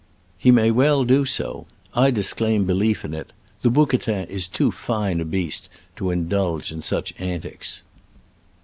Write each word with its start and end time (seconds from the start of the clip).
He 0.39 0.49
may 0.49 0.71
well 0.71 1.05
do 1.05 1.25
so. 1.25 1.67
I 1.93 2.09
disclaim 2.09 2.65
behef 2.65 3.03
in 3.05 3.13
it— 3.13 3.31
the 3.61 3.69
bouquetin 3.69 4.27
is 4.29 4.47
too 4.47 4.71
fine 4.71 5.21
a 5.21 5.25
beast 5.25 5.69
to 5.95 6.09
indulge 6.09 6.71
in 6.71 6.81
such 6.81 7.13
antics. 7.19 7.83